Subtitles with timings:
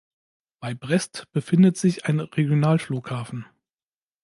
[0.59, 3.45] Bei Brest befindet sich ein Regionalflughafen.